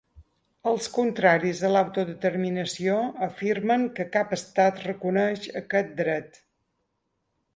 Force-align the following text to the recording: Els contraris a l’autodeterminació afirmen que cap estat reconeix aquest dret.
Els 0.69 0.85
contraris 0.93 1.59
a 1.67 1.69
l’autodeterminació 1.73 2.95
afirmen 3.27 3.85
que 3.99 4.07
cap 4.15 4.33
estat 4.39 4.83
reconeix 4.87 5.45
aquest 5.63 5.93
dret. 6.03 6.41